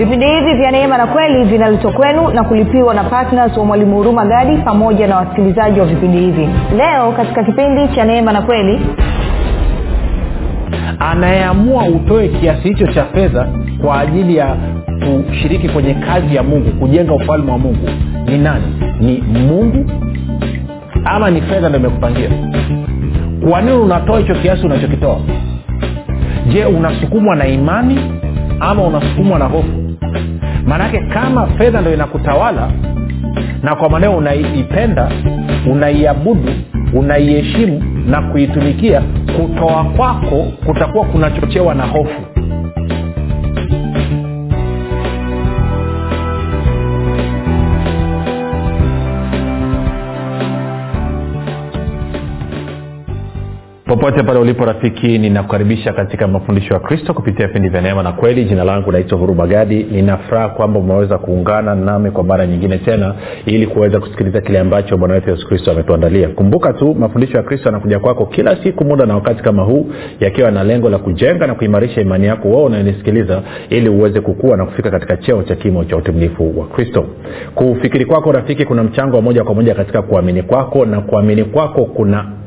[0.00, 4.24] vipindi hivi vya neema na kweli vinaletwa kwenu na kulipiwa na ptns wa mwalimu huruma
[4.26, 6.48] gadi pamoja na wasikilizaji wa vipindi hivi.
[6.76, 8.80] Leo katika kipindi cha neema na kweli
[10.98, 13.48] anayeamua utoe kiasi hicho cha fedha
[13.82, 14.56] kwa ajili ya
[15.28, 17.88] kushiriki kwenye kazi ya mungu kujenga ufalme wa mungu
[18.26, 18.64] ni nani?
[19.00, 19.90] Ni mungu
[21.04, 22.30] ama ni fedha ndo imekupangia?
[23.50, 25.16] Kwa nini unatoa hicho kiasi unachokitoa?
[26.52, 27.98] Je unasukumwa na imani
[28.60, 29.79] ama unasukumwa na hofu
[30.66, 32.70] maanake kama fedha ndo inakutawala
[33.62, 35.10] na kwa maneo unaipenda
[35.70, 36.52] unaiabudu
[36.94, 39.02] unaiheshimu na kuitumikia
[39.36, 42.20] kutoa kwako kutakuwa kunachochewa na hofu
[53.90, 58.44] popote pale ulipo rafiki ninakukaribisha katika mafundisho ya kristo kupitia vipindi vya neema na kweli.
[58.44, 63.14] Jina langu naitwa hurumagadi ninafuraha kwamba umeweza kuungana nami kwa mara nyingine tena
[63.46, 66.28] ili kuweza kusikiliza kile ambacho bwana wetu yesu kristo ametuandalia.
[66.28, 69.86] Kumbuka tu mafundisho ya kristo yanakuja kwako kila siku muda na wakati kama huu
[70.20, 74.64] yakiwa na lengo la kujenga na kuimarisha imani yako wao unayonisikiliza ili uweze kukua na
[74.66, 77.04] kufika katika cheo cha kimo cha utimilifu wa kristo.
[77.54, 81.84] Kufikiri kwako rafiki kuna mchango wa moja kwa moja katika kuamini kwako na kuamini kwako
[81.84, 82.40] kuna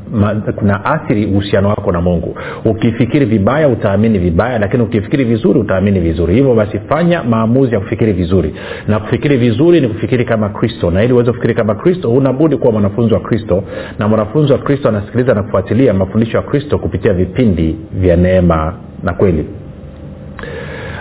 [0.55, 2.37] kuna athiri uhusiano wako na mungu.
[2.65, 6.35] Ukifikiri vibaya utaamini vibaya lakini ukifikiri vizuri utaamini vizuri.
[6.35, 8.55] Hivyo basi fanya maamuzi ya kufikiri vizuri.
[8.87, 10.91] Na kufikiri vizuri ni kufikiri kama kristo.
[10.91, 13.63] Na ili uweze kufikiri kama kristo hunabudi kuwa mwanafunzi wa kristo.
[13.99, 19.13] Na mwanafunzi wa kristo anasikiliza na kufuatilia mafundisho ya kristo kupitia vipindi vya neema na
[19.13, 19.45] kweli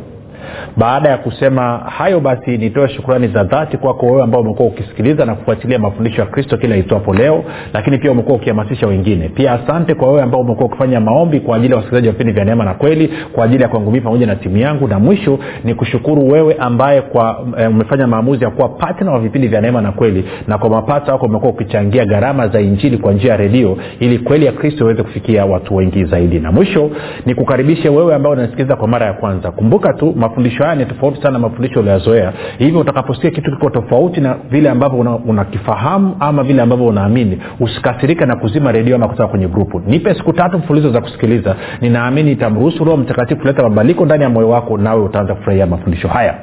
[0.76, 5.34] baada ya kusema hayo basi nitoe shukrani za dhati kwako wewe ambao umekuwa ukisikiliza na
[5.34, 9.28] kufuatilia mafundisho ya kristo kila itwapo leo lakini pia umekuwa ukihamasisha wengine.
[9.28, 12.44] Pia asante kwa wewe ambao umekuwa ukifanya maombi kwa ajili ya wasikilizaji wa vipindi vya
[12.44, 14.88] neema na kweli kwa ajili ya kwangu pamoja na timu yangu.
[14.88, 19.48] Na mwisho ni kushukuru wewe ambaye kwa e, umefanya maamuzi ya kuwa patna wa vipindi
[19.48, 23.30] vya neema na kweli na kwa mapato wako umekuwa ukichangia gharama za injili kwa njia
[23.30, 26.40] ya redio ili kweli ya kristo iweze kufikia watu wengi zaidi.
[26.40, 26.90] Na mwisho
[27.26, 29.50] nikukaribishe wewe ambao unasikiliza kwa mara ya kwanza.
[29.50, 34.20] Kumbuka tu mafundisho haya ni tofauti sana na mafundisho ulioyazoea hivyo utakaposikia kitu kiko tofauti
[34.20, 39.28] na vile ambavyo unakifahamu una ama vile ambavyo unaamini usikasirika na kuzima redio ama kutoka
[39.28, 39.80] kwenye grupu.
[39.86, 41.56] Nipe siku tatu mfulizo za kusikiliza.
[41.80, 46.34] Ninaamini itamruhusu roho mtakatifu kuleta mabadiliko ndani ya moyo wako nawe utaanza kufurahia mafundisho haya.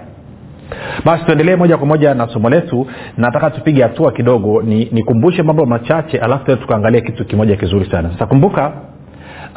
[1.06, 2.88] Basi tuendelee moja kwa moja na somo letu.
[3.18, 4.62] Nataka tupige hatua kidogo.
[4.92, 8.10] Nikumbushe ni mambo machache alafu tukaangalia kitu kimoja kizuri sana.
[8.14, 8.72] Sasa kumbuka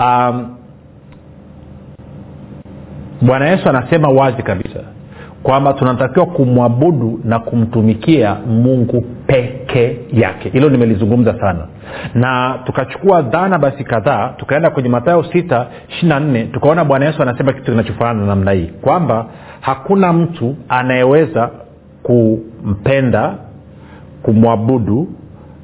[0.00, 0.47] um,
[3.27, 4.81] bwana yesu anasema wazi kabisa
[5.43, 10.49] kwamba tunatakiwa kumwabudu na kumtumikia mungu peke yake.
[10.49, 11.67] Hilo nimelizungumza sana.
[12.15, 17.53] Na tukachukua dhana basi kadhaa tukaenda kwenye matayo sita ishirina nne tukaona bwana yesu anasema
[17.53, 18.71] kitu kinachofanana na namna hii.
[18.83, 19.27] Kwamba
[19.61, 21.51] hakuna mtu anayeweza
[22.03, 23.35] kumpenda
[24.23, 25.09] kumwabudu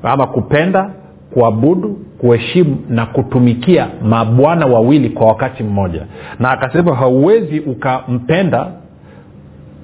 [0.02, 0.90] ama kupenda
[1.34, 6.02] kuabudu kuheshimu na kutumikia mabwana wawili kwa wakati mmoja.
[6.38, 8.66] Na akasema hauwezi ukampenda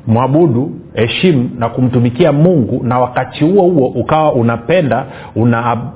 [0.07, 5.07] mwabudu heshimu na kumtumikia mungu na wakati huo huo ukawa unapenda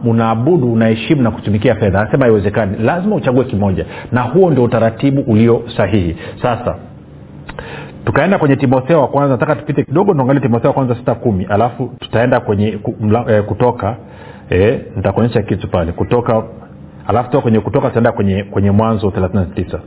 [0.04, 2.00] unaabudu una unaheshimu na kutumikia fedha.
[2.00, 2.76] Anasema haiwezekani.
[2.78, 3.86] Lazima uchague kimoja.
[4.12, 6.16] Na huo ndio utaratibu ulio sahihi.
[6.42, 6.74] Sasa
[8.04, 9.32] tukaenda kwenye timotheo wa kwanza.
[9.32, 11.44] Nataka tupite kidogo tuangalie timotheo wa kwanza sita kumi.
[11.44, 12.78] Alafu tutaenda kwenye
[13.46, 13.96] kutoka
[14.50, 15.92] e, nitakuonyesha kitu pale.
[15.92, 16.42] Kutoka
[17.06, 19.78] alafu toka kwenye kutoka tutaenda kwenye kwenye mwanzo 39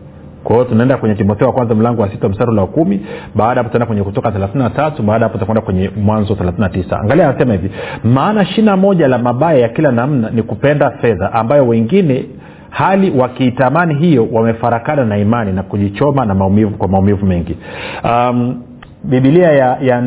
[0.44, 3.06] kwa hiyo tunaenda kwenye timotheo wa kwanza mlango wa sita mstari wa kumi.
[3.36, 6.70] Baada hapo tutaenda kwenye kutoka thelathini na tatu baada hapo tutakwenda kwenye mwanzo thelathini na
[6.70, 7.00] tisa.
[7.00, 7.72] Angalia anasema hivi
[8.04, 12.26] maana shina moja la mabaya ya kila namna ni kupenda fedha ambayo wengine
[12.70, 17.58] hali wakiitamani hiyo wamefarakana na imani na kujichoma na maumivu kwa maumivu mengi.
[18.04, 18.62] Um,
[19.04, 20.02] bibilia ya, ya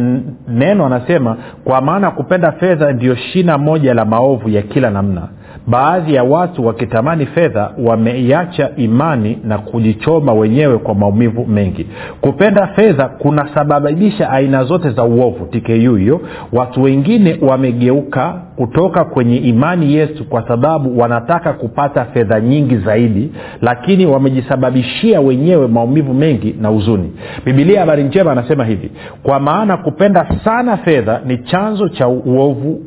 [0.48, 5.28] neno anasema kwa maana kupenda fedha ndiyo shina moja la maovu ya kila namna
[5.66, 11.86] baadhi ya watu wakitamani fedha wameiacha imani na kujichoma wenyewe kwa maumivu mengi.
[12.20, 16.20] Kupenda fedha kunasababisha aina zote za uovu tku hiyo.
[16.52, 23.32] Watu wengine wamegeuka kutoka kwenye imani yesu kwa sababu wanataka kupata fedha nyingi zaidi
[23.62, 27.12] lakini wamejisababishia wenyewe maumivu mengi na huzuni.
[27.44, 28.90] Bibilia habari njema anasema hivi
[29.22, 32.80] kwa maana kupenda sana fedha ni chanzo cha uovu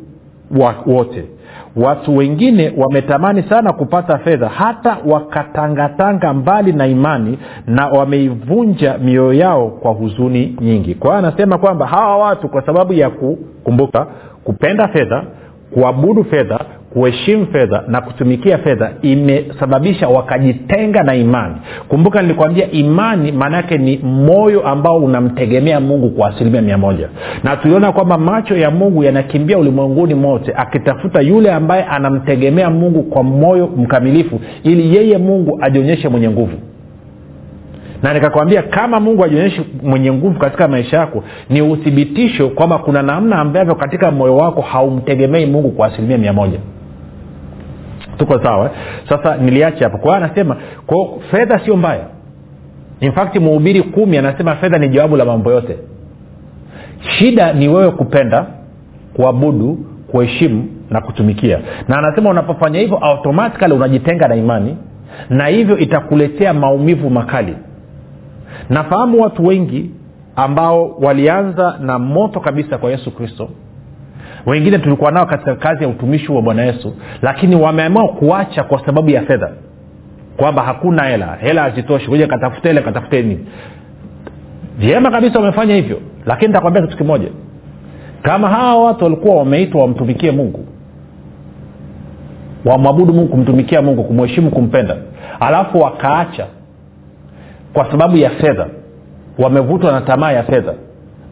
[0.86, 1.24] wote
[1.76, 9.68] watu wengine wametamani sana kupata fedha hata wakatangatanga mbali na imani na wameivunja mioyo yao
[9.68, 10.96] kwa huzuni nyingi.
[10.96, 14.08] Kwa hiyo anasema kwamba hawa watu kwa sababu ya kukumbuka
[14.44, 15.24] kupenda fedha
[15.74, 16.60] kuabudu fedha
[16.94, 21.56] kuheshimu fedha na kutumikia fedha imesababisha wakajitenga na imani.
[21.88, 27.10] Kumbuka nilikwambia imani maanaake ni moyo ambao unamtegemea mungu kwa asilimia mia moja.
[27.44, 33.24] Na tuliona kwamba macho ya mungu yanakimbia ulimwenguni mote akitafuta yule ambaye anamtegemea mungu kwa
[33.24, 36.54] moyo mkamilifu ili yeye mungu ajionyeshe mwenye nguvu.
[38.04, 43.36] Na nikakwambia kama mungu ajionyeshi mwenye nguvu katika maisha yako ni uthibitisho kwamba kuna namna
[43.40, 46.60] ambavyo katika moyo wako haumtegemei mungu kwa asilimia mia moja
[48.20, 48.72] tuko sawa eh?
[49.10, 49.98] sasa niliache hapo.
[49.98, 52.06] Kwa anasema kwao fedha sio mbaya.
[53.00, 55.78] Infakti muhubiri kumi anasema fedha ni jawabu la mambo yote.
[57.18, 58.46] Shida ni wewe kupenda
[59.14, 59.78] kuabudu
[60.12, 61.60] kuheshimu na kutumikia.
[61.88, 64.78] Na anasema unapofanya hivyo automatikali unajitenga na imani
[65.30, 67.56] na hivyo itakuletea maumivu makali.
[68.70, 69.92] Nafahamu watu wengi
[70.36, 73.50] ambao walianza na moto kabisa kwa yesu kristo
[74.46, 79.10] wengine tulikuwa nao katika kazi ya utumishi wa bwana yesu lakini wameamua kuacha kwa sababu
[79.10, 79.52] ya fedha
[80.38, 83.48] kwamba hakuna hela hela hazitoshi kuja katafute ile katafute nini.
[84.78, 87.28] Vyema kabisa wamefanya hivyo lakini nitakwambia kitu kimoja.
[88.22, 90.66] Kama hawa watu walikuwa wameitwa wamtumikie mungu
[92.66, 94.96] wamwabudu mungu kumtumikia mungu kumheshimu kumpenda
[95.40, 96.48] alafu wakaacha
[97.74, 98.68] kwa sababu ya fedha
[99.38, 100.74] wamevutwa na tamaa ya fedha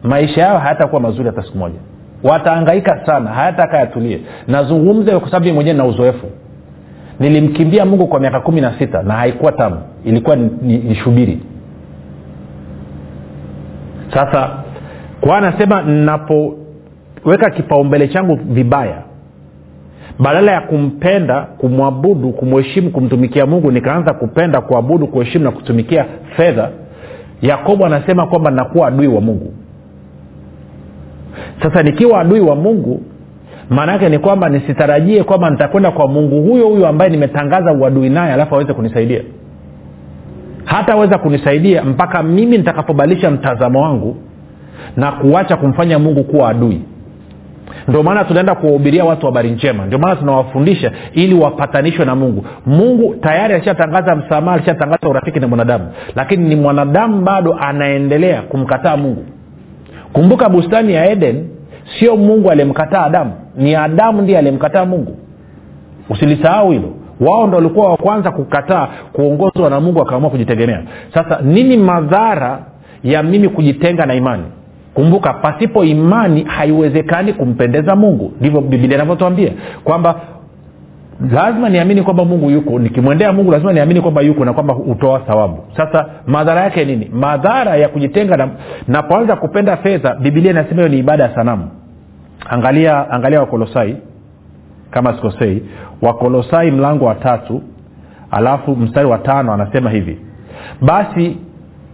[0.02, 1.78] maisha yao hayatakuwa mazuri hata siku moja
[2.24, 6.26] wataangaika sana hayataka yatulie nazungumza kwa sababu mwenyewe na uzoefu.
[7.20, 9.76] Nilimkimbia mungu kwa miaka kumi na sita na haikuwa tamu.
[10.04, 11.40] Ilikuwa ni, ni, ni shubiri.
[14.14, 14.50] Sasa
[15.20, 19.02] kwa anasema napoweka kipaumbele changu vibaya
[20.18, 26.04] badala ya kumpenda kumwabudu kumheshimu kumtumikia mungu nikaanza kupenda kuabudu kuheshimu na kutumikia
[26.36, 26.70] fedha
[27.42, 29.52] yakobo anasema kwamba nakuwa adui wa mungu
[31.62, 33.02] sasa nikiwa adui wa mungu
[33.70, 38.32] maana yake ni kwamba nisitarajie kwamba nitakwenda kwa mungu huyo huyo ambaye nimetangaza uadui naye
[38.32, 39.20] alafu aweze kunisaidia.
[40.64, 44.16] Hataweza kunisaidia mpaka mimi nitakapobadilisha mtazamo wangu
[44.96, 46.80] na kuacha kumfanya mungu kuwa adui.
[47.88, 49.86] Ndio maana tunaenda kuwahubiria watu habari njema.
[49.86, 52.44] Ndio maana tunawafundisha ili wapatanishwe na mungu.
[52.66, 55.88] Mungu tayari alishatangaza msamaha alishatangaza urafiki na mwanadamu.
[56.16, 59.24] Lakini ni mwanadamu bado anaendelea kumkataa mungu
[60.12, 61.48] kumbuka bustani ya eden
[61.98, 65.16] sio mungu aliyemkataa adamu ni adamu ndiye aliyemkataa mungu.
[66.10, 66.92] Usilisahau hilo.
[67.20, 70.82] Wao ndo walikuwa wa kwanza kukataa kuongozwa na mungu akaamua kujitegemea.
[71.14, 72.58] Sasa nini madhara
[73.04, 74.42] ya mimi kujitenga na imani?
[74.94, 78.32] Kumbuka pasipo imani haiwezekani kumpendeza mungu.
[78.40, 79.52] Ndivyo bibilia inavyotwambia
[79.84, 80.20] kwamba
[81.30, 82.78] lazima niamini kwamba mungu yuko.
[82.78, 85.64] Nikimwendea mungu lazima niamini kwamba yuko na kwamba hutoa thawabu.
[85.76, 87.10] Sasa madhara yake nini?
[87.12, 88.48] Madhara ya kujitenga na
[88.88, 91.68] napoanza kupenda fedha bibilia inasema hiyo ni ibada ya sanamu.
[92.50, 93.96] Angalia angalia wakolosai
[94.90, 95.62] kama sikosei
[96.02, 97.62] wakolosai mlango wa tatu
[98.30, 100.18] alafu mstari wa tano anasema hivi.
[100.80, 101.36] Basi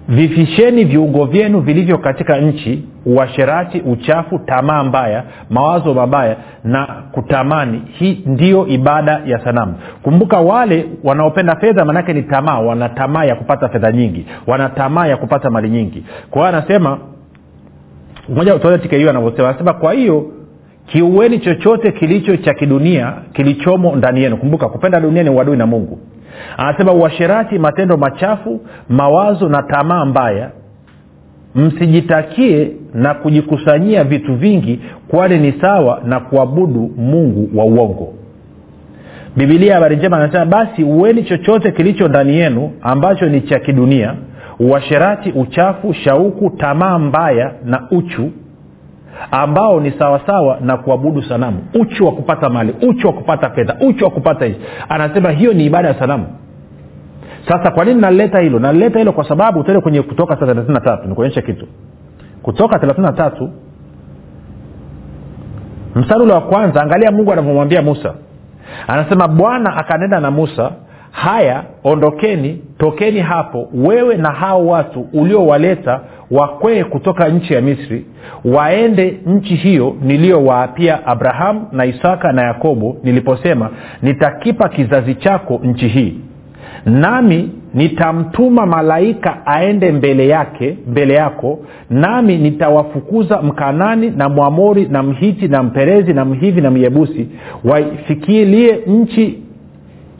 [0.08, 7.82] vifisheni viungo vyenu vilivyo katika nchi uasherati uchafu tamaa mbaya mawazo mabaya na kutamani.
[7.92, 9.74] Hii ndiyo ibada ya sanamu.
[10.02, 12.58] Kumbuka wale wanaopenda fedha manake ni tamaa.
[12.58, 14.26] Wana tamaa ya kupata fedha nyingi.
[14.46, 16.04] Wana tamaa ya kupata mali nyingi.
[16.30, 16.98] Kwa hiyo anasema
[18.28, 18.52] moja
[18.96, 19.48] hiyo anavyosema.
[19.48, 20.30] Anasema kwa hiyo
[20.86, 24.36] kiueni chochote kilicho cha kidunia kilichomo ndani yenu.
[24.36, 25.98] Kumbuka kupenda dunia ni uadui na mungu
[26.56, 30.50] anasema uasherati matendo machafu mawazo na tamaa mbaya.
[31.54, 38.12] Msijitakie na kujikusanyia vitu vingi kwani ni sawa na kuabudu mungu wa uongo.
[39.36, 44.14] Bibilia habari njema anasema basi uweni chochote kilicho ndani yenu ambacho ni cha kidunia.
[44.60, 48.30] Uasherati uchafu shauku tamaa mbaya na uchu
[49.30, 51.58] ambao ni sawasawa na kuabudu sanamu.
[51.80, 54.58] Uchu wa kupata mali uchu wa kupata fedha uchu wa kupata hizi.
[54.88, 56.26] Anasema hiyo ni ibada ya sanamu.
[57.48, 58.58] Sasa kwa nini nalileta hilo?
[58.58, 60.78] Nalileta hilo kwa sababu tuende kwenye kutoka thelathini
[61.08, 61.66] nikuonyeshe kitu.
[62.42, 63.50] Kutoka thelathini na tatu
[66.34, 68.14] wa kwanza angalia mungu anavyomwambia musa.
[68.88, 70.70] Anasema bwana akanenda na musa
[71.10, 76.00] haya ondokeni tokeni hapo wewe na hao watu uliowaleta
[76.34, 78.04] wakwee kutoka nchi ya misri
[78.44, 83.70] waende nchi hiyo niliyowaapia abrahamu na isaka na yakobo niliposema
[84.02, 86.14] nitakipa kizazi chako nchi hii.
[86.86, 91.58] Nami nitamtuma malaika aende mbele yake mbele yako.
[91.90, 97.28] Nami nitawafukuza mkanani na mwamori na mhiti na mperezi na mhivi na myebusi
[97.64, 99.38] waifikilie nchi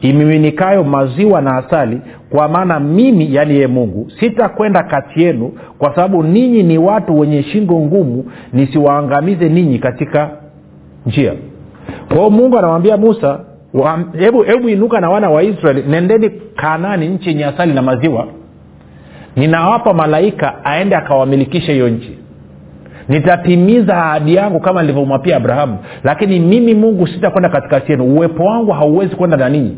[0.01, 2.01] imiminikayo maziwa na asali
[2.35, 7.43] kwa maana mimi yaani ye mungu sitakwenda kati yenu kwa sababu ninyi ni watu wenye
[7.43, 10.29] shingo ngumu nisiwaangamize ninyi katika
[11.05, 11.33] njia.
[12.07, 13.39] Kwa hiyo mungu anamwambia musa
[14.45, 18.27] hebu inuka na wana wa israeli nendeni kanani nchi yenye asali na maziwa.
[19.35, 22.17] Ninawapa malaika aende akawamilikishe hiyo nchi.
[23.09, 25.77] Nitatimiza ahadi yangu kama nilivyomwapia abrahamu.
[26.03, 28.03] Lakini mimi mungu sitakwenda katikati yenu.
[28.15, 29.77] Uwepo wangu hauwezi kwenda na ninyi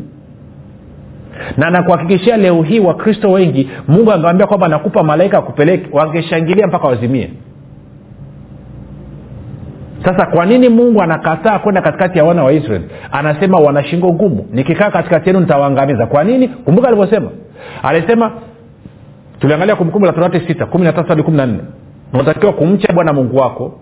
[1.56, 7.30] na nakuhakikishia leo hii wakristo wengi mungu angewambia kwamba nakupa malaika akupeleke wangeshangilia mpaka wazimie.
[10.04, 14.46] Sasa kwa nini mungu anakataa kwenda katikati ya wana wa israeli anasema wana shingo ngumu.
[14.52, 16.06] Nikikaa katikati yenu nitawaangamiza.
[16.06, 16.48] Kwa nini?
[16.48, 17.30] Kumbuka alivyosema.
[17.82, 18.32] Alisema
[19.40, 21.60] tuliangalia kumbukumbu la torati sita kumi na tatu hadi kumi na nne.
[22.12, 23.78] Unatakiwa kumcha bwana mungu wako.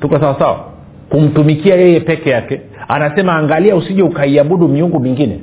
[0.00, 0.64] Tuko sawa sawa?
[1.08, 2.60] Kumtumikia yeye peke yake.
[2.88, 5.40] Anasema angalia usije ukaiabudu miungu mingine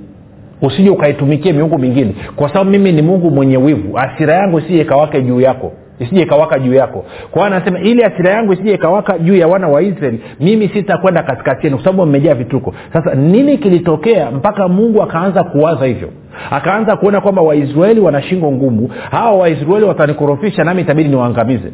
[0.62, 2.16] usije ukaitumikie miungu mingine.
[2.36, 3.98] Kwa sababu mimi ni mungu mwenye wivu.
[4.00, 5.72] Asira yangu isije ikawake juu yako.
[6.00, 7.06] Isije ikawaka juu yako.
[7.32, 11.24] Kwa hiyo anasema ili asira yangu isije ikawaka juu ya wana wa israeli mimi sitakwenda
[11.24, 12.74] katikati yenu kwa sababu mmejaa vituko.
[12.94, 16.10] Sasa nini kilitokea mpaka mungu akaanza kuwaza hivyo?
[16.52, 18.90] Akaanza kuona kwamba waisraeli wana shingo ngumu.
[19.12, 21.72] Hawa waisraeli watanikorofisha nami itabidi niwaangamize.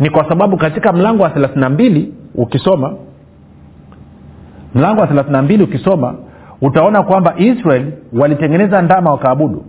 [0.00, 2.94] Ni kwa sababu katika mlango wa thelathini mbili ukisoma
[4.74, 6.14] mlango wa thelathini mbili ukisoma
[6.60, 9.64] utaona kwamba israel walitengeneza ndama wakaabudu.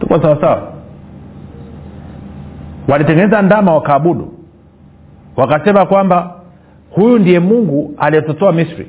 [0.00, 0.72] Tuko sawasawa
[2.88, 4.32] walitengeneza ndama wakaabudu.
[5.36, 6.34] Wakasema kwamba
[6.90, 8.88] huyu ndiye mungu aliyetotoa misri.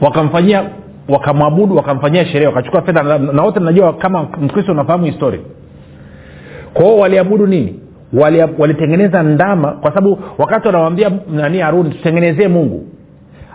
[0.00, 0.70] Wakamfanyia
[1.08, 5.40] wakamwabudu wakamfanyia sherehe wakachukua fedha na, wote najua kama mkristo unafahamu histori
[6.74, 7.80] kwao waliabudu nini?
[8.58, 12.86] Walitengeneza wali ndama kwa sababu wakati wanawambia nani haruni tutengenezee mungu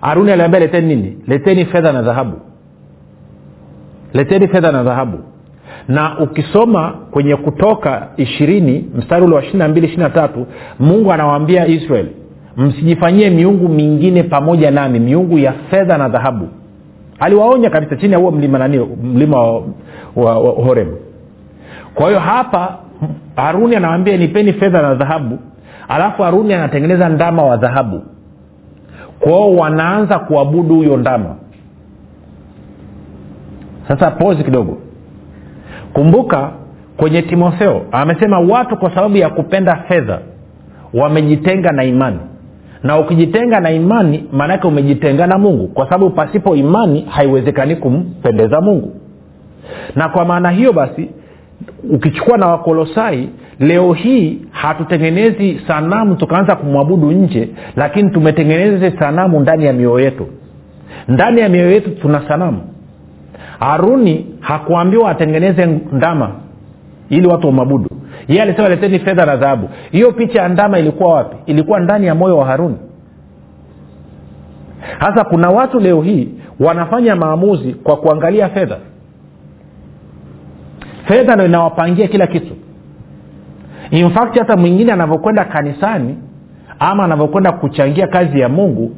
[0.04, 1.18] haruni aliambia leteni nini?
[1.28, 2.38] Leteni fedha na dhahabu.
[4.14, 5.20] Leteni fedha na dhahabu.
[5.88, 10.46] Na ukisoma kwenye kutoka ishirini mstari ule wa ishiri na mbili ishiri na tatu
[10.80, 12.08] mungu anawaambia israel
[12.58, 16.48] msijifanyie miungu mingine pamoja nami miungu ya fedha na dhahabu.
[17.20, 19.64] Aliwaonya kabisa chini ya huo mlima nani mlima wa,
[20.16, 20.88] wa, wa horeb.
[21.96, 22.78] Kwa hiyo hapa
[23.36, 25.40] haruni anawambia nipeni fedha na dhahabu.
[25.88, 28.02] Alafu haruni anatengeneza ndama wa dhahabu
[29.24, 31.36] kwao wanaanza kuabudu huyo ndama.
[33.88, 34.78] Sasa pozi kidogo.
[35.94, 36.52] Kumbuka
[36.98, 40.20] kwenye timotheo amesema watu kwa sababu ya kupenda fedha
[40.94, 42.20] wamejitenga na imani.
[42.84, 45.68] Na ukijitenga na imani maanake umejitenga na mungu.
[45.68, 48.92] Kwa sababu pasipo imani haiwezekani kumpendeza mungu.
[49.96, 51.10] Na kwa maana hiyo basi
[51.90, 53.30] ukichukua na wakolosai
[53.60, 60.28] leo hii hatutengenezi sanamu tukaanza kumwabudu nje lakini tumetengeneza sanamu ndani ya mioyo yetu.
[61.08, 62.62] Ndani ya mioyo yetu tuna sanamu.
[63.60, 66.32] Haruni hakuambiwa atengeneze ndama
[67.10, 67.90] ili watu wamwabudu.
[68.28, 69.70] Yeye alisema leteni fedha na dhahabu.
[69.92, 71.36] Hiyo picha ya ndama ilikuwa wapi?
[71.46, 72.76] Ilikuwa ndani ya moyo wa haruni.
[75.00, 76.30] Sasa kuna watu leo hii
[76.60, 78.78] wanafanya maamuzi kwa kuangalia fedha
[81.08, 82.54] fedha ndo inawapangia kila kitu.
[83.92, 86.18] In hata mwingine anavyokwenda kanisani
[86.80, 88.96] ama anavyokwenda kuchangia kazi ya mungu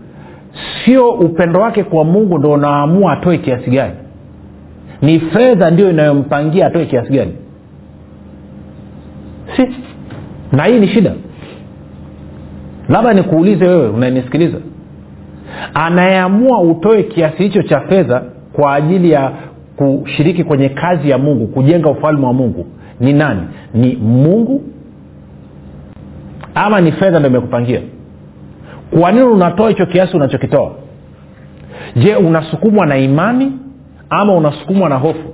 [0.85, 3.93] sio upendo wake kwa mungu ndo unaamua atoe kiasi gani.
[5.01, 7.35] Ni fedha ndio inayompangia atoe kiasi gani.
[9.55, 9.67] Si?
[10.51, 11.13] Na hii ni shida.
[12.89, 14.57] Labda nikuulize wewe unanisikiliza.
[15.73, 18.21] Anayeamua utoe kiasi hicho cha fedha
[18.53, 19.31] kwa ajili ya
[19.75, 22.65] kushiriki kwenye kazi ya mungu kujenga ufalme wa mungu
[22.99, 23.41] ni nani?
[23.73, 24.61] Ni mungu?
[26.55, 27.81] Ama ni fedha ndo imekupangia?
[28.99, 30.71] Kwa nini unatoa hicho kiasi unachokitoa?
[31.95, 33.51] Je unasukumwa na imani
[34.09, 35.33] ama unasukumwa na hofu?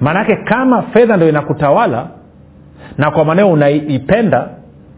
[0.00, 2.06] Maanake kama fedha ndo inakutawala
[2.98, 4.48] na kwa maneo unaipenda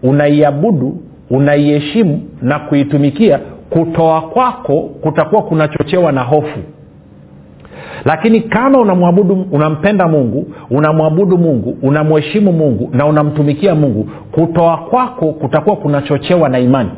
[0.02, 1.00] unaiabudu
[1.30, 3.40] unaiheshimu na kuitumikia
[3.70, 6.58] kutoa kwako kutakuwa kunachochewa na hofu
[8.04, 15.76] lakini kama unamwabudu unampenda mungu unamwabudu mungu unamheshimu mungu na unamtumikia mungu kutoa kwako kutakuwa
[15.76, 16.90] kunachochewa na imani.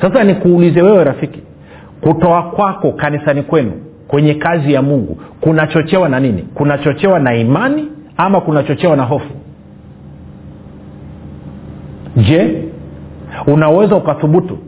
[0.00, 1.40] Sasa nikuulize wewe rafiki
[2.00, 3.72] kutoa kwako kanisani kwenu
[4.08, 6.42] kwenye kazi ya mungu kunachochewa na nini?
[6.54, 9.30] Kunachochewa na imani ama kunachochewa na hofu?
[12.16, 12.64] Je
[13.46, 14.58] unaweza ukathubutu?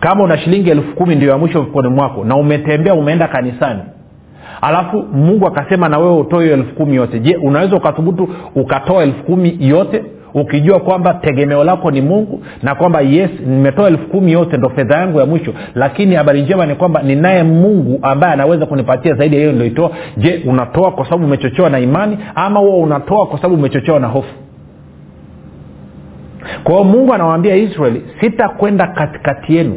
[0.00, 3.80] Kama una shilingi elfu kumi ndio ya mwisho mfukoni mwako na umetembea umeenda kanisani
[4.60, 7.18] alafu mungu akasema na wewe utoe hiyo elfu kumi yote.
[7.20, 13.00] Je unaweza ukathubutu ukatoa elfu kumi yote ukijua kwamba tegemeo lako ni mungu na kwamba
[13.00, 17.02] yes nimetoa elfu kumi yote ndo fedha yangu ya mwisho lakini habari njema ni kwamba
[17.02, 21.78] ninaye mungu ambaye anaweza kunipatia zaidi ya hiyo nilioitoa je unatoa kwa sababu umechochewa na
[21.78, 24.34] imani ama huo unatoa kwa sababu umechochewa na hofu?
[26.64, 29.76] Kwa hiyo mungu anawaambia israeli sitakwenda katikati yenu.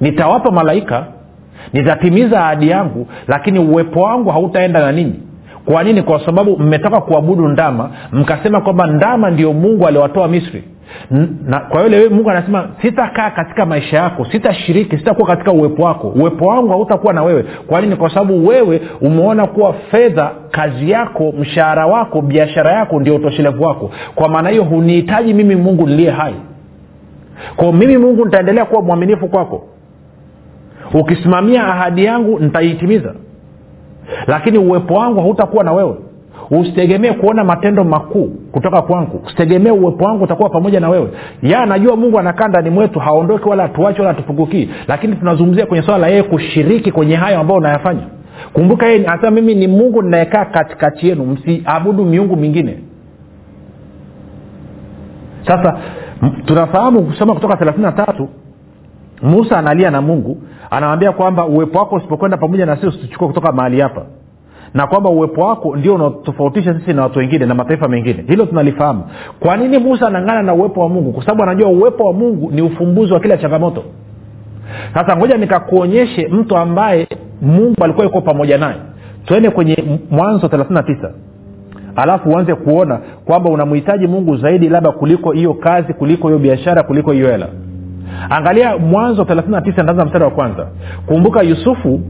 [0.00, 1.06] Nitawapa malaika
[1.72, 5.20] nitatimiza ahadi yangu lakini uwepo wangu hautaenda na ninyi.
[5.64, 6.02] Kwa nini?
[6.02, 10.64] Kwa sababu mmetoka kuabudu ndama mkasema kwamba ndama ndio mungu aliwatoa misri.
[11.46, 16.08] Na kwa yule mungu anasema sitakaa katika maisha yako sitashiriki sitakuwa katika uwepo wako.
[16.08, 17.44] Uwepo wangu hautakuwa na wewe.
[17.66, 17.96] Kwa nini?
[17.96, 23.90] Kwa sababu wewe umeona kuwa fedha kazi yako mshahara wako biashara yako ndio utoshelevu wako.
[24.14, 26.34] Kwa maana hiyo hunihitaji mimi mungu niliye hai.
[27.56, 29.64] Kwao mimi mungu nitaendelea kuwa mwaminifu kwako
[30.94, 33.14] ukisimamia ahadi yangu nitaitimiza.
[34.26, 35.94] Lakini uwepo wangu hautakuwa na wewe.
[36.50, 39.22] Usitegemee kuona matendo makuu kutoka kwangu.
[39.26, 41.08] Usitegemee uwepo wangu utakuwa pamoja na wewe.
[41.42, 45.98] Ya najua mungu anakaa ndani mwetu haondoki wala hatuachi wala hatupungukii lakini tunazungumzia kwenye swala
[46.00, 48.02] la yeye kushiriki kwenye hayo ambayo unayafanya.
[48.52, 52.78] Kumbuka yeye anasema mimi ni mungu ninayekaa katikati yenu msiabudu miungu mingine.
[55.46, 55.78] Sasa
[56.44, 58.28] tunafahamu kusoma kutoka thelathini na tatu
[59.22, 60.38] musa analia na mungu
[60.70, 64.02] anawambia kwamba uwepo wako usipokwenda pamoja na sisi usituchukue kutoka mahali hapa.
[64.74, 68.24] Na kwamba uwepo wako ndio unaotofautisha sisi na watu wengine na mataifa mengine.
[68.28, 69.02] Hilo tunalifahamu.
[69.40, 71.12] Kwa nini musa anang'ana na uwepo wa mungu?
[71.12, 73.84] Kwa sababu anajua uwepo wa mungu ni ufumbuzi wa kila changamoto.
[74.94, 77.08] Sasa ngoja nikakuonyeshe mtu ambaye
[77.42, 78.76] mungu alikuwa yuko pamoja naye.
[79.24, 81.10] Twende kwenye mwanzo 39
[81.96, 87.12] alafu uanze kuona kwamba unamhitaji mungu zaidi labda kuliko hiyo kazi kuliko hiyo biashara kuliko
[87.12, 87.48] hiyo hela
[88.30, 90.66] angalia mwanzo 39 ndaanza mstari wa kwanza.
[91.06, 92.00] Kumbuka yusufu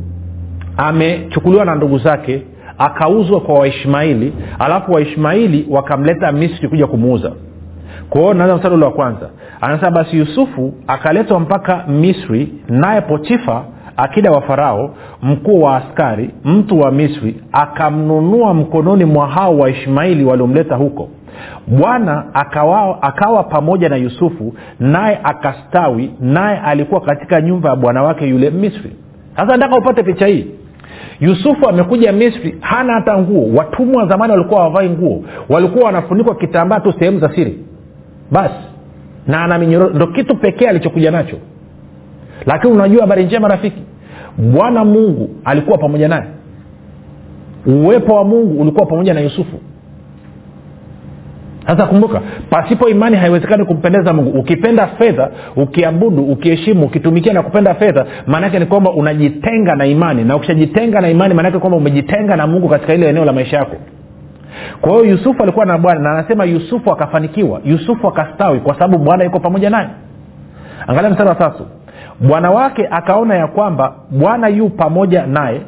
[0.76, 2.42] amechukuliwa na ndugu zake
[2.78, 7.32] akauzwa kwa waishmaili alafu waishmaili wakamleta misri kuja kumuuza.
[8.10, 9.30] Kwao naanza mstari ule wa kwanza.
[9.60, 13.64] Anasema basi yusufu akaletwa mpaka misri naye potifa
[13.96, 20.76] akida wa farao mkuu wa askari mtu wa misri akamnunua mkononi mwa hao waishmaili waliomleta
[20.76, 21.08] huko
[21.66, 28.26] bwana akawa, akawa pamoja na yusufu naye akastawi naye alikuwa katika nyumba ya bwana wake
[28.28, 28.92] yule misri.
[29.36, 30.46] Sasa nataka upate picha hii.
[31.20, 33.54] Yusufu amekuja misri hana hata nguo.
[33.58, 35.24] Watumwa wa zamani walikuwa wavai nguo.
[35.48, 37.58] Walikuwa wanafunikwa kitambaa tu sehemu za siri.
[38.30, 38.54] Basi
[39.26, 41.36] na ana minyororo ndo kitu pekee alichokuja nacho.
[42.46, 43.82] Lakini unajua habari njema rafiki?
[44.38, 46.24] Bwana mungu alikuwa pamoja naye.
[47.66, 49.56] Uwepo wa mungu ulikuwa pamoja na yusufu
[51.66, 52.20] sasa kumbuka
[52.50, 54.38] pasipo imani haiwezekani kumpendeza mungu.
[54.38, 60.24] Ukipenda fedha ukiabudu ukiheshimu ukitumikia na kupenda fedha maanaake ni kwamba unajitenga na imani.
[60.24, 63.76] Na ukishajitenga na imani maanake kwamba umejitenga na mungu katika ile eneo la maisha yako.
[64.80, 69.24] Kwa hiyo yusufu alikuwa na bwana na anasema yusufu akafanikiwa yusufu akastawi kwa sababu bwana
[69.24, 69.88] yuko pamoja naye.
[70.86, 71.66] Angalia mstari wa tatu.
[72.20, 75.60] Bwana wake akaona ya kwamba bwana yu pamoja naye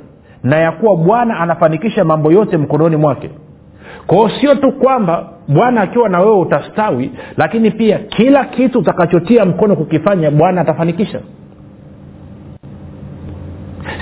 [0.42, 3.30] na ya kuwa bwana anafanikisha mambo yote mkononi mwake.
[4.06, 9.76] Kwao sio tu kwamba bwana akiwa na wewe utastawi lakini pia kila kitu utakachotia mkono
[9.76, 11.20] kukifanya bwana atafanikisha.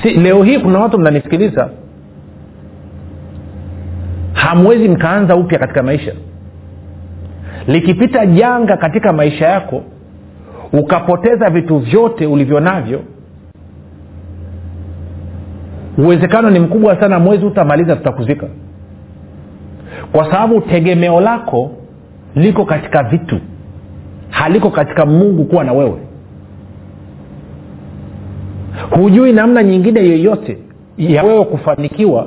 [0.02, 1.70] Si leo hii kuna watu mnanisikiliza.
[4.32, 6.12] Hamwezi mkaanza upya katika maisha.
[7.66, 9.82] Likipita janga katika maisha yako
[10.72, 13.00] ukapoteza vitu vyote ulivyo navyo
[15.98, 18.46] uwezekano ni mkubwa sana mwezi utamaliza tutakuzika
[20.12, 21.70] kwa sababu tegemeo lako
[22.34, 23.40] liko katika vitu.
[24.30, 25.98] Haliko katika mungu kuwa na wewe.
[28.90, 30.58] Hujui namna nyingine yoyote
[30.98, 32.26] ya wewe kufanikiwa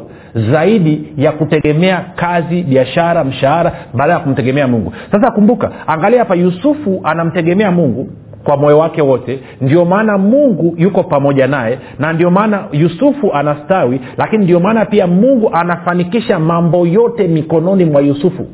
[0.51, 4.93] zaidi ya kutegemea kazi biashara mshahara baada ya kumtegemea mungu.
[5.11, 8.09] Sasa kumbuka angalia hapa yusufu anamtegemea mungu
[8.43, 9.39] kwa moyo wake wote.
[9.61, 15.07] Ndio maana mungu yuko pamoja naye na ndio maana yusufu anastawi lakini ndio maana pia
[15.07, 18.47] mungu anafanikisha mambo yote mikononi mwa yusufu.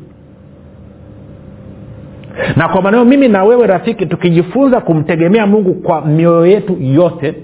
[2.56, 7.34] Na kwa maneo mimi na wewe rafiki tukijifunza kumtegemea mungu kwa mioyo yetu yote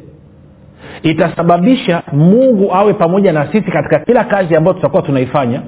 [1.02, 5.62] itasababisha mungu awe pamoja na sisi katika kila kazi ambayo tutakuwa tunaifanya.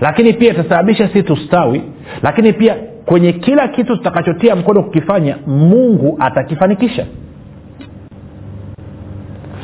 [0.00, 1.82] Lakini pia itasababisha sisi tustawi.
[2.22, 2.76] Lakini pia
[3.10, 7.06] kwenye kila kitu tutakachotia mkono kukifanya mungu atakifanikisha.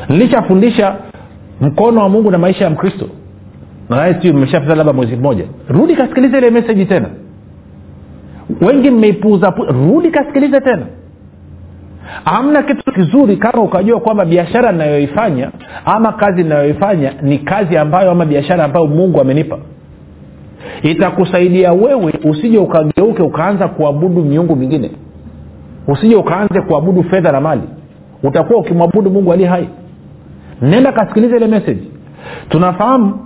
[0.08, 0.96] Nilishafundisha
[1.60, 3.08] mkono wa mungu na maisha ya mkristo.
[3.90, 5.44] Nadhani mmeshapita labda mwezi mmoja.
[5.68, 7.08] Rudi kasikiliza ile meseji tena.
[8.60, 10.86] Wengi mmeipuuza rudi kasikilize tena.
[12.24, 15.50] Hamna kitu kizuri kama ukajua kwamba biashara inayoifanya
[15.84, 19.58] ama kazi inayoifanya ni kazi ambayo ama biashara ambayo mungu amenipa
[20.82, 24.90] itakusaidia wewe usije ukageuke ukaanza kuabudu miungu mingine.
[25.88, 27.62] Usije ukaanze kuabudu fedha na mali.
[28.22, 29.68] Utakuwa ukimwabudu mungu aliye hai.
[30.62, 31.90] Nenda kasikiliza ile meseji
[32.48, 33.18] tunafahamu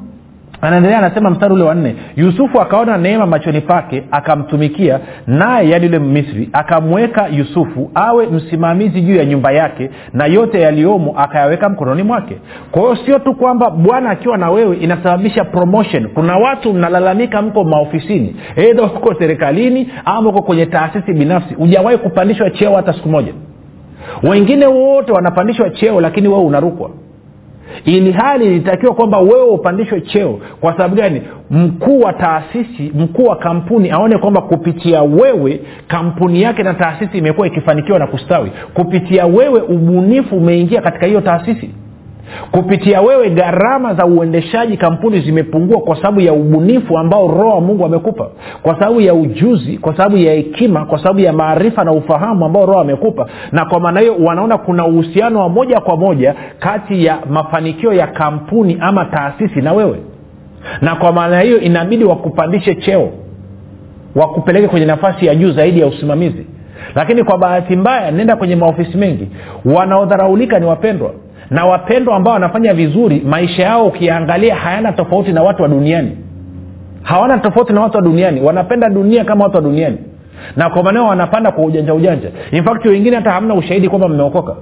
[0.62, 5.98] anaendelea anasema mstari ule wa nne yusufu akaona neema machoni pake akamtumikia naye yani yule
[5.98, 12.36] misri akamweka yusufu awe msimamizi juu ya nyumba yake na yote yaliyomo akayaweka mkononi mwake.
[12.70, 16.08] Kwa hiyo sio tu kwamba bwana akiwa na wewe inasababisha promotion.
[16.08, 21.54] Kuna watu mnalalamika mko maofisini edha uko serikalini ama uko kwenye taasisi binafsi.
[21.54, 23.32] Hujawahi kupandishwa cheo hata siku moja.
[24.22, 26.90] Wengine wote wanapandishwa cheo lakini wewe unarukwa
[27.84, 30.38] ili hali ilitakiwa kwamba wewe upandishwe cheo.
[30.60, 31.22] Kwa sababu gani?
[31.50, 37.46] Mkuu wa taasisi mkuu wa kampuni aone kwamba kupitia wewe kampuni yake na taasisi imekuwa
[37.46, 38.50] ikifanikiwa na kustawi.
[38.74, 41.70] Kupitia wewe ubunifu umeingia katika hiyo taasisi
[42.50, 47.84] kupitia wewe gharama za uendeshaji kampuni zimepungua kwa sababu ya ubunifu ambao roho wa mungu
[47.84, 48.26] amekupa
[48.62, 52.66] kwa sababu ya ujuzi kwa sababu ya hekima kwa sababu ya maarifa na ufahamu ambao
[52.66, 53.26] roho amekupa.
[53.52, 58.06] Na kwa maana hiyo wanaona kuna uhusiano wa moja kwa moja kati ya mafanikio ya
[58.06, 59.96] kampuni ama taasisi na wewe.
[60.80, 63.10] Na kwa maana hiyo inabidi wakupandishe cheo
[64.14, 66.46] wakupeleke kwenye nafasi ya juu zaidi ya usimamizi.
[66.94, 69.28] Lakini kwa bahati mbaya nenda kwenye maofisi mengi
[69.64, 71.10] wanaodharaulika ni wapendwa
[71.50, 76.16] na wapendwa ambao wanafanya vizuri maisha yao ukiangalia hayana tofauti na watu wa duniani.
[77.02, 78.40] Hawana tofauti na watu wa duniani.
[78.40, 79.98] Wanapenda dunia kama watu wa duniani.
[80.56, 82.28] Na kwa maneo wanapanda kwa ujanja ujanja.
[82.52, 84.56] In fact wengine hata hamna ushahidi kwamba mmeokoka.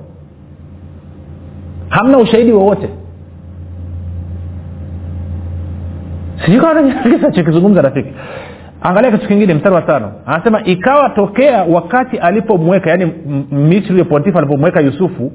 [1.88, 2.88] Hamna ushahidi wowote.
[6.44, 6.60] Sijui
[7.82, 8.12] rafiki.
[8.82, 10.12] Angalia kitu kingine mstari wa tano.
[10.26, 13.12] Anasema ikawa tokea wakati alipomweka yaani
[13.50, 15.32] misri pontifa alipomweka yusufu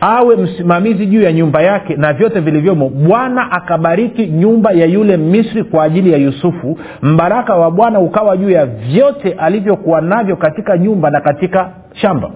[0.00, 2.88] awe msimamizi juu ya nyumba yake na vyote vilivyomo.
[2.88, 6.78] Bwana akabariki nyumba ya yule misri kwa ajili ya yusufu.
[7.02, 12.30] Mbaraka wa bwana ukawa juu ya vyote alivyokuwa navyo katika nyumba na katika shamba.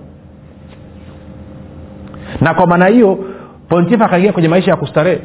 [2.40, 3.18] Na kwa maana hiyo
[3.68, 5.20] pontifa akaingia kwenye maisha ya kustarehe.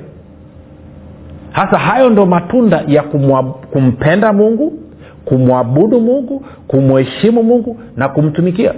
[1.51, 4.73] Hasa hayo ndo matunda ya kumwa, kumpenda mungu
[5.25, 8.73] kumwabudu mungu kumheshimu mungu na kumtumikia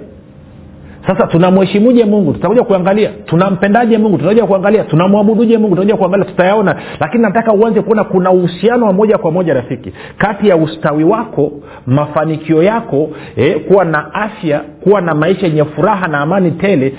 [1.09, 2.33] sasa tunamheshimuje mungu?
[2.33, 3.09] Tutakuja kuangalia.
[3.25, 4.17] Tunampendaje mungu?
[4.17, 4.83] Tutakuja kuangalia.
[4.83, 5.69] Tunamwabuduje mungu?
[5.75, 6.25] Tutakuja kuangalia.
[6.25, 6.75] Tutayaona.
[6.99, 11.51] Lakini nataka uanze kuona kuna uhusiano wa moja kwa moja rafiki kati ya ustawi wako
[11.87, 16.93] mafanikio yako eh, kuwa na afya kuwa na maisha yenye furaha na amani tele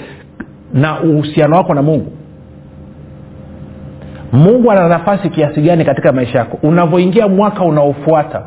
[0.75, 2.13] na uhusiano wako na mungu.
[4.33, 6.59] Mungu ana nafasi kiasi gani katika maisha yako?
[6.63, 8.43] Unavyoingia mwaka unaofuata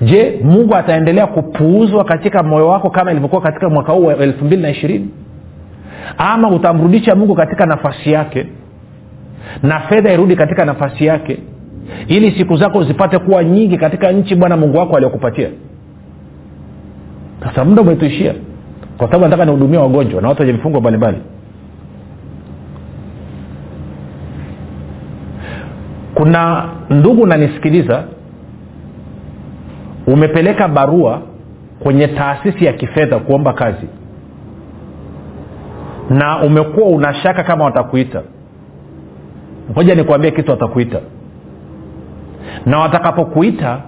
[0.00, 4.62] je mungu ataendelea kupuuzwa katika moyo wako kama ilivyokuwa katika mwaka huu wa elfu mbili
[4.62, 5.08] na ishirini?
[6.18, 8.46] Ama utamrudisha mungu katika nafasi yake
[9.62, 11.38] na fedha irudi katika nafasi yake
[12.08, 15.48] ili siku zako zipate kuwa nyingi katika nchi bwana mungu wako aliokupatia
[17.44, 18.34] sasa muda umetuishia.
[18.98, 21.18] Kwa sababu nataka nihudumia wagonjwa na watu wenye vifungo mbalimbali.
[26.14, 28.04] Kuna ndugu nanisikiliza
[30.12, 31.22] umepeleka barua
[31.82, 33.86] kwenye taasisi ya kifedha kuomba kazi.
[36.10, 38.22] Na umekuwa unashaka kama watakuita.
[39.72, 40.98] Ngoja nikuambie kitu watakuita.
[42.66, 43.80] Na watakapokuita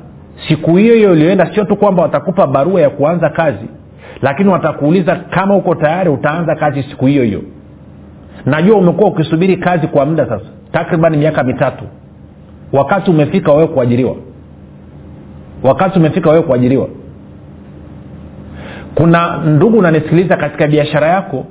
[0.49, 3.67] siku hiyo hiyo ulioenda sio tu kwamba watakupa barua ya kuanza kazi
[4.23, 7.43] lakini watakuuliza kama uko tayari utaanza kazi siku hiyo hiyo.
[8.47, 11.85] Najua umekuwa ukisubiri kazi kwa muda sasa takriban miaka mitatu.
[12.73, 14.17] Wakati umefika wewe kuajiriwa
[15.63, 16.89] wakati umefika wewe kuajiriwa.
[18.95, 21.45] Kuna ndugu unanisikiliza katika biashara yako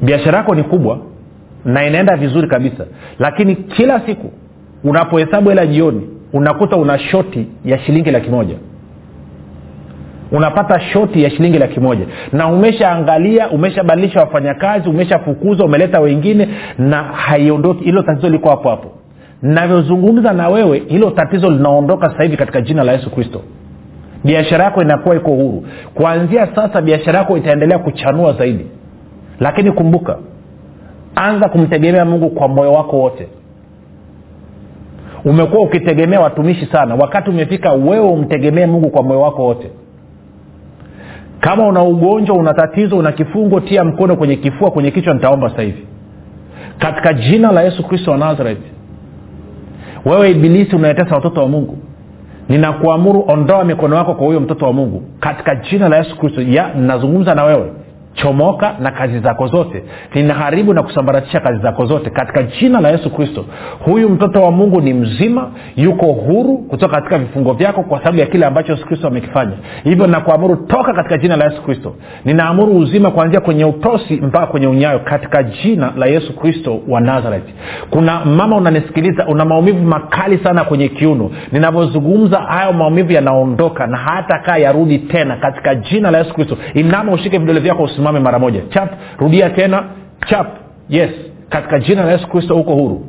[0.00, 0.98] biashara yako ni kubwa
[1.64, 2.86] na inaenda vizuri kabisa
[3.18, 4.30] lakini kila siku
[4.84, 8.54] unapohesabu hela jioni unakuta una shoti ya shilingi laki moja.
[10.32, 12.06] Unapata shoti ya shilingi laki moja.
[12.32, 17.84] Na umeshaangalia umeshabadilisha wafanyakazi umeshafukuza umeleta wengine na haiondoki.
[17.84, 18.90] Hilo tatizo liko hapo hapo
[19.44, 23.40] navyozungumza na wewe hilo tatizo linaondoka sasa hivi katika jina la yesu kristo.
[24.24, 25.64] Biashara yako inakuwa iko huru.
[25.94, 28.66] Kuanzia sasa biashara yako itaendelea kuchanua zaidi.
[29.40, 30.18] Lakini kumbuka
[31.14, 33.28] anza kumtegemea mungu kwa moyo wako wote.
[35.24, 36.94] Umekuwa ukitegemea watumishi sana.
[36.94, 39.70] Wakati umefika wewe umtegemee mungu kwa moyo wako wote.
[41.40, 45.62] Kama una ugonjwa una tatizo una kifungo tia mkono kwenye kifua kwenye kichwa nitaomba sasa
[45.62, 45.86] hivi.
[46.78, 48.73] Katika jina la yesu kristo wa nazareth
[50.04, 51.78] wewe ibilisi unaetesa watoto wa mungu.
[52.48, 55.02] Ninakuamuru ondoa mikono yako kwa huyo mtoto wa mungu.
[55.20, 57.72] Katika jina la yesu kristo ya nazungumza na wewe
[58.14, 59.84] chomoka na kazi zako zote.
[60.14, 62.10] Ninaharibu na kusambaratisha kazi zako zote.
[62.10, 63.44] Katika jina la yesu kristo
[63.84, 68.26] huyu mtoto wa mungu ni mzima yuko huru kutoka katika vifungo vyako kwa sababu ya
[68.26, 69.52] kile ambacho yesu kristo amekifanya.
[69.84, 71.94] Hivyo nakuamuru toka katika jina la yesu kristo.
[72.24, 77.44] Ninaamuru uzima kuanzia kwenye utosi mpaka kwenye unyayo katika jina la yesu kristo wa nazareth.
[77.90, 81.30] Kuna mama unanisikiliza una maumivu makali sana kwenye kiuno.
[81.52, 86.56] Ninavyozungumza hayo maumivu yanaondoka na hata kaa yarudi tena katika jina la yesu kristo.
[86.74, 88.60] Inama ushike vidole vyako usimame mara moja.
[88.70, 89.84] Chap rudia tena.
[90.26, 90.46] Chap
[90.88, 91.10] yes.
[91.48, 93.06] Katika jina la yesu kristo huko huru.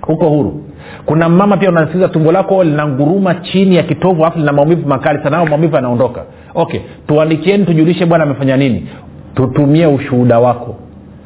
[0.00, 0.64] Huko huru.
[1.06, 5.44] Kuna mama pia unasikiza tumbo lako linanguruma chini ya kitovu alafu lina maumivu makali sana
[5.44, 6.22] maumivu yanaondoka.
[6.54, 8.88] Okay tuandikieni tujulishe bwana amefanya nini.
[9.34, 10.76] Tutumie ushuhuda wako.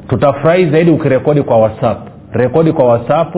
[0.07, 2.07] Tutafurahi zaidi ukirekodi kwa whatsapp.
[2.33, 3.35] Rekodi kwa whatsapp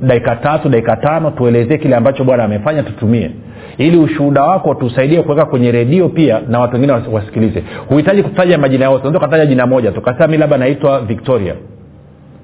[0.00, 3.30] dakika tatu dakika tano tuelezee kile ambacho bwana amefanya tutumie
[3.78, 7.62] ili ushuhuda wako tusaidie kuweka kwenye redio pia na watu wengine wasikilize.
[7.88, 11.54] Huhitaji kutaja majina yote unaweza ukataja jina moja tukasema mi labda naitwa victoria.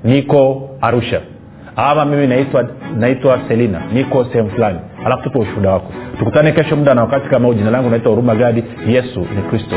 [0.04, 1.20] Niko arusha.
[1.76, 2.68] Ama mimi naitwa
[2.98, 3.82] naitwa selina.
[3.92, 4.78] Niko sehemu fulani.
[5.04, 5.92] Alafu tupe ushuhuda wako.
[6.18, 7.54] Tukutane kesho muda na wakati kama huu.
[7.54, 8.64] Jina langu naitwa huruma gadi.
[8.88, 9.76] Yesu ni kristo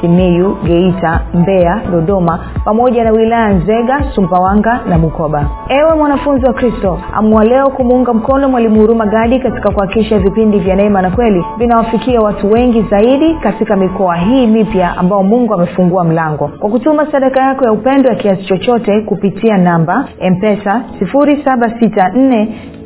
[0.00, 5.46] simiyu geita mbeya dodoma pamoja na wilaya nzega sumbawanga na bukoba.
[5.68, 10.76] Ewe mwanafunzi wa kristo amua leo kumuunga mkono mwalimu huruma gadi katika kuhakikisha vipindi vya
[10.76, 16.50] neema na kweli vinawafikia watu wengi zaidi katika mikoa hii mipya ambao mungu amefungua mlango.
[16.58, 22.46] Kwa kutuma sadaka yako ya upendo ya kiasi chochote kupitia namba empesa 764